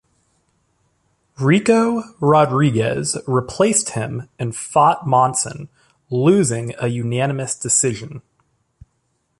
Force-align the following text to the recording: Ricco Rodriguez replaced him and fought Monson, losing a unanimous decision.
Ricco 1.39 2.15
Rodriguez 2.19 3.15
replaced 3.27 3.91
him 3.91 4.29
and 4.39 4.55
fought 4.55 5.05
Monson, 5.05 5.69
losing 6.09 6.73
a 6.79 6.87
unanimous 6.87 7.53
decision. 7.55 8.23